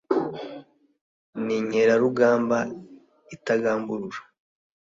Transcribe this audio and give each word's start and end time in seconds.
ni 1.43 1.53
inkerarugamba 1.59 2.57
itagamburura. 3.35 4.19